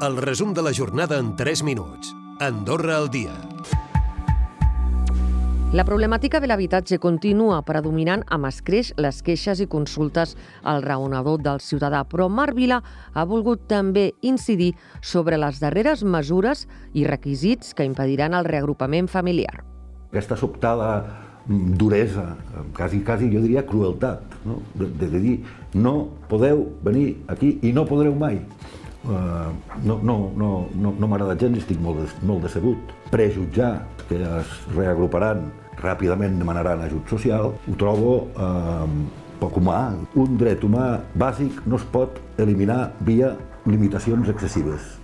El 0.00 0.16
resum 0.16 0.52
de 0.54 0.62
la 0.62 0.70
jornada 0.72 1.18
en 1.18 1.34
3 1.34 1.64
minuts. 1.64 2.14
Andorra 2.38 2.98
al 2.98 3.08
dia. 3.10 3.32
La 5.74 5.82
problemàtica 5.82 6.38
de 6.38 6.46
l'habitatge 6.46 7.00
continua 7.02 7.56
predominant 7.66 8.22
amb 8.30 8.46
escreix 8.46 8.92
les 8.94 9.18
queixes 9.26 9.58
i 9.58 9.66
consultes 9.66 10.36
al 10.62 10.84
raonador 10.86 11.42
del 11.42 11.58
ciutadà, 11.58 12.04
però 12.06 12.28
Marc 12.30 12.54
Vila 12.54 12.78
ha 13.12 13.26
volgut 13.26 13.66
també 13.66 14.12
incidir 14.22 14.70
sobre 15.02 15.34
les 15.34 15.58
darreres 15.58 16.06
mesures 16.06 16.68
i 16.94 17.02
requisits 17.02 17.74
que 17.74 17.90
impediran 17.90 18.38
el 18.38 18.46
reagrupament 18.46 19.10
familiar. 19.10 19.64
Aquesta 20.12 20.38
sobtada 20.38 21.02
duresa, 21.48 22.36
quasi, 22.76 23.02
quasi 23.02 23.34
jo 23.34 23.42
diria 23.42 23.66
crueltat, 23.66 24.22
no? 24.46 24.62
de, 24.78 24.94
de 24.94 25.18
dir 25.18 25.38
no 25.74 26.12
podeu 26.30 26.68
venir 26.86 27.16
aquí 27.26 27.56
i 27.66 27.74
no 27.74 27.88
podreu 27.88 28.14
mai. 28.14 28.44
Uh, 29.06 29.54
no 29.86 30.00
no, 30.02 30.16
no, 30.36 30.50
no, 30.74 30.92
no 30.98 31.08
m'agrada 31.08 31.36
gens 31.38 31.56
i 31.56 31.62
estic 31.62 31.78
molt, 31.80 32.18
molt 32.26 32.42
decebut. 32.44 32.92
Prejutjar 33.12 33.72
que 34.08 34.18
es 34.24 34.52
reagruparan 34.74 35.46
ràpidament 35.82 36.38
demanaran 36.40 36.82
ajut 36.82 37.08
social, 37.10 37.52
ho 37.54 37.74
trobo 37.78 38.14
eh, 38.34 38.86
poc 39.38 39.58
humà. 39.60 39.82
Un 40.18 40.38
dret 40.40 40.64
humà 40.66 40.98
bàsic 41.18 41.62
no 41.66 41.78
es 41.78 41.86
pot 41.92 42.18
eliminar 42.42 42.88
via 43.06 43.34
limitacions 43.66 44.30
excessives. 44.32 44.96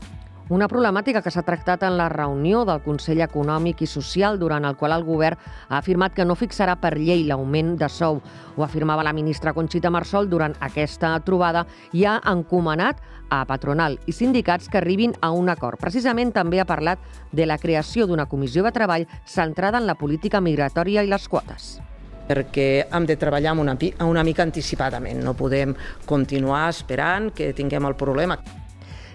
Una 0.52 0.66
problemàtica 0.68 1.22
que 1.24 1.30
s'ha 1.32 1.40
tractat 1.40 1.86
en 1.86 1.94
la 1.96 2.10
reunió 2.12 2.66
del 2.68 2.82
Consell 2.84 3.22
Econòmic 3.24 3.78
i 3.80 3.86
Social, 3.88 4.36
durant 4.36 4.66
el 4.68 4.74
qual 4.76 4.92
el 4.92 5.04
govern 5.06 5.38
ha 5.70 5.78
afirmat 5.78 6.12
que 6.12 6.26
no 6.28 6.34
fixarà 6.36 6.74
per 6.76 6.98
llei 6.98 7.22
l'augment 7.24 7.78
de 7.80 7.86
sou. 7.88 8.18
Ho 8.52 8.64
afirmava 8.66 9.06
la 9.06 9.14
ministra 9.16 9.54
Conxita 9.56 9.88
Marsol 9.88 10.28
durant 10.28 10.52
aquesta 10.60 11.14
trobada 11.24 11.62
i 11.96 12.04
ha 12.04 12.18
encomanat 12.28 13.00
a 13.32 13.38
patronal 13.48 13.96
i 14.04 14.12
sindicats 14.12 14.68
que 14.68 14.76
arribin 14.82 15.14
a 15.22 15.30
un 15.32 15.48
acord. 15.48 15.80
Precisament 15.80 16.34
també 16.36 16.60
ha 16.60 16.68
parlat 16.68 17.00
de 17.32 17.46
la 17.48 17.56
creació 17.56 18.04
d'una 18.04 18.26
comissió 18.28 18.62
de 18.66 18.72
treball 18.76 19.06
centrada 19.24 19.80
en 19.80 19.88
la 19.88 19.96
política 19.96 20.42
migratòria 20.44 21.02
i 21.02 21.08
les 21.08 21.24
quotes 21.28 21.78
perquè 22.24 22.86
hem 22.88 23.04
de 23.04 23.18
treballar 23.20 23.52
una, 23.60 23.76
una 24.00 24.22
mica 24.24 24.40
anticipadament. 24.42 25.18
No 25.20 25.34
podem 25.36 25.74
continuar 26.08 26.70
esperant 26.70 27.28
que 27.36 27.52
tinguem 27.52 27.84
el 27.84 27.96
problema 28.00 28.38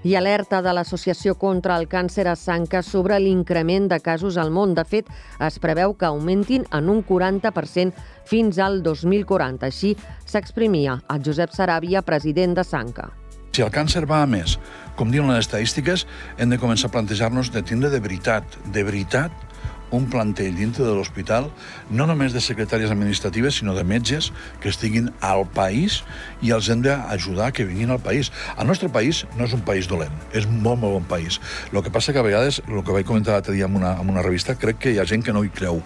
i 0.03 0.16
alerta 0.16 0.61
de 0.61 0.73
l'Associació 0.73 1.36
contra 1.39 1.78
el 1.80 1.88
Càncer 1.92 2.28
a 2.28 2.36
Sanca 2.39 2.81
sobre 2.83 3.19
l'increment 3.19 3.89
de 3.92 4.00
casos 4.00 4.38
al 4.38 4.52
món. 4.52 4.75
De 4.78 4.86
fet, 4.86 5.09
es 5.39 5.59
preveu 5.59 5.95
que 5.95 6.09
augmentin 6.09 6.66
en 6.72 6.89
un 6.89 7.03
40% 7.05 7.94
fins 8.30 8.59
al 8.59 8.81
2040. 8.83 9.66
Així 9.66 9.95
s'exprimia 10.25 11.00
el 11.09 11.23
Josep 11.25 11.55
Saràbia, 11.55 12.03
president 12.05 12.55
de 12.59 12.64
Sanca. 12.64 13.09
Si 13.52 13.64
el 13.66 13.72
càncer 13.73 14.05
va 14.08 14.22
a 14.23 14.30
més, 14.30 14.59
com 14.95 15.09
diuen 15.11 15.31
les 15.33 15.47
estadístiques, 15.47 16.05
hem 16.38 16.52
de 16.53 16.59
començar 16.61 16.88
a 16.88 16.94
plantejar-nos 16.94 17.50
de 17.52 17.64
tindre 17.66 17.89
de 17.89 18.00
veritat, 18.00 18.59
de 18.72 18.83
veritat, 18.86 19.48
un 19.91 20.07
plantell 20.09 20.55
dintre 20.57 20.85
de 20.85 20.93
l'hospital, 20.95 21.49
no 21.89 22.07
només 22.09 22.33
de 22.35 22.41
secretàries 22.43 22.91
administratives, 22.93 23.59
sinó 23.59 23.75
de 23.77 23.83
metges 23.83 24.31
que 24.61 24.69
estiguin 24.69 25.09
al 25.25 25.45
país 25.55 26.01
i 26.41 26.53
els 26.55 26.69
hem 26.69 26.83
d'ajudar 26.85 27.51
que 27.55 27.65
vinguin 27.67 27.93
al 27.95 28.03
país. 28.03 28.31
El 28.57 28.69
nostre 28.69 28.89
país 28.89 29.25
no 29.37 29.47
és 29.47 29.55
un 29.57 29.63
país 29.65 29.89
dolent, 29.89 30.13
és 30.33 30.47
un 30.49 30.61
molt, 30.63 30.81
molt 30.81 30.99
bon 30.99 31.07
país. 31.09 31.39
El 31.73 31.83
que 31.83 31.93
passa 31.93 32.13
que 32.13 32.21
a 32.21 32.25
vegades, 32.25 32.61
el 32.67 32.83
que 32.83 32.95
vaig 32.95 33.07
comentar 33.07 33.37
l'altre 33.37 33.55
dia 33.55 33.69
en 33.69 33.79
una, 33.79 33.95
en 34.01 34.09
una 34.09 34.25
revista, 34.25 34.57
crec 34.59 34.83
que 34.83 34.93
hi 34.93 34.99
ha 34.99 35.07
gent 35.09 35.25
que 35.25 35.33
no 35.35 35.43
hi 35.43 35.53
creu. 35.53 35.81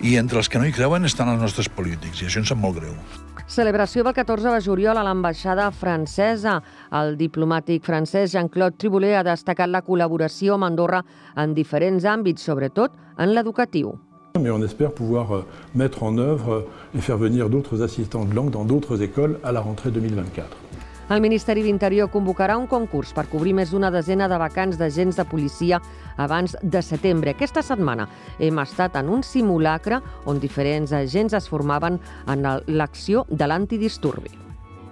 I 0.00 0.16
entre 0.20 0.40
els 0.42 0.48
que 0.48 0.60
no 0.60 0.66
hi 0.68 0.74
creuen 0.76 1.04
estan 1.08 1.32
els 1.32 1.42
nostres 1.42 1.68
polítics, 1.68 2.22
i 2.22 2.30
això 2.30 2.42
ens 2.42 2.52
sap 2.52 2.60
molt 2.60 2.80
greu. 2.80 2.96
Celebració 3.52 4.04
del 4.06 4.14
14 4.14 4.48
de 4.54 4.60
juliol 4.64 4.96
a 4.96 5.02
l'ambaixada 5.04 5.66
francesa. 5.76 6.54
El 6.94 7.18
diplomàtic 7.18 7.84
francès 7.84 8.32
Jean-Claude 8.32 8.78
Triboulet 8.80 9.18
ha 9.18 9.24
destacat 9.26 9.68
la 9.68 9.82
col·laboració 9.84 10.56
amb 10.56 10.70
Andorra 10.70 11.02
en 11.36 11.52
diferents 11.52 12.06
àmbits, 12.08 12.46
sobretot 12.48 12.94
en 13.22 13.26
l'educatiu. 13.34 13.98
Mais 14.40 14.50
on 14.50 14.62
espère 14.62 14.92
pouvoir 14.92 15.32
euh, 15.32 15.44
mettre 15.74 16.02
en 16.02 16.18
œuvre 16.18 16.66
et 16.96 17.00
faire 17.00 17.18
venir 17.18 17.48
d'autres 17.48 17.82
assistants 17.82 18.24
de 18.24 18.34
langue 18.34 18.50
dans 18.50 18.64
d'autres 18.64 19.02
écoles 19.02 19.38
à 19.44 19.52
la 19.52 19.60
rentrée 19.60 19.90
2024. 19.90 20.48
El 21.10 21.20
Ministeri 21.20 21.62
d'Interior 21.62 22.08
convocarà 22.08 22.54
un 22.56 22.66
concurs 22.66 23.12
per 23.12 23.26
cobrir 23.28 23.52
més 23.52 23.68
d'una 23.74 23.90
desena 23.92 24.30
de 24.30 24.38
vacants 24.40 24.78
d'agents 24.80 25.18
de 25.18 25.26
policia 25.28 25.80
abans 26.16 26.54
de 26.62 26.80
setembre. 26.80 27.34
Aquesta 27.34 27.60
setmana 27.60 28.06
hem 28.40 28.62
estat 28.62 28.96
en 28.96 29.10
un 29.18 29.26
simulacre 29.26 30.00
on 30.24 30.40
diferents 30.40 30.94
agents 30.96 31.36
es 31.36 31.50
formaven 31.52 32.00
en 32.32 32.46
l'acció 32.66 33.26
de 33.28 33.50
l'antidisturbi. 33.50 34.32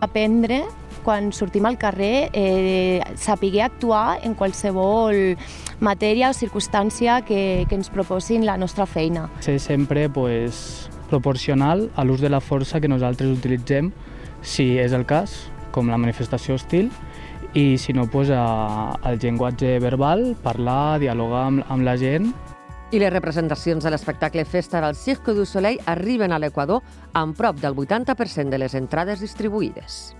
Aprendre 0.04 0.66
quan 1.04 1.32
sortim 1.32 1.66
al 1.66 1.78
carrer, 1.78 2.30
eh, 2.32 3.00
saber 3.16 3.62
actuar 3.62 4.20
en 4.22 4.34
qualsevol 4.34 5.36
matèria 5.80 6.30
o 6.30 6.36
circumstància 6.36 7.20
que, 7.26 7.66
que 7.68 7.78
ens 7.78 7.90
proposin 7.90 8.46
la 8.46 8.56
nostra 8.56 8.86
feina. 8.86 9.28
Ser 9.40 9.58
sempre 9.60 10.08
pues, 10.08 10.90
proporcional 11.10 11.88
a 11.96 12.04
l'ús 12.04 12.20
de 12.20 12.30
la 12.30 12.40
força 12.40 12.80
que 12.80 12.88
nosaltres 12.88 13.32
utilitzem, 13.32 13.90
si 14.42 14.78
és 14.78 14.94
el 14.96 15.04
cas, 15.06 15.50
com 15.74 15.90
la 15.90 15.98
manifestació 16.00 16.56
hostil, 16.56 16.90
i 17.54 17.78
si 17.78 17.92
no, 17.92 18.06
pues, 18.06 18.30
a, 18.30 18.94
el 19.10 19.18
llenguatge 19.18 19.78
verbal, 19.82 20.36
parlar, 20.42 21.00
dialogar 21.02 21.48
amb, 21.48 21.66
amb 21.68 21.86
la 21.86 21.96
gent. 21.98 22.30
I 22.90 22.98
les 22.98 23.12
representacions 23.12 23.84
de 23.84 23.90
l'espectacle 23.90 24.44
Festa 24.44 24.80
del 24.82 24.96
Cirque 24.98 25.34
du 25.34 25.44
Soleil 25.46 25.78
arriben 25.86 26.32
a 26.32 26.40
l'Equador 26.42 26.82
amb 27.14 27.36
prop 27.38 27.60
del 27.62 27.76
80% 27.78 28.50
de 28.50 28.58
les 28.58 28.74
entrades 28.74 29.22
distribuïdes. 29.22 30.19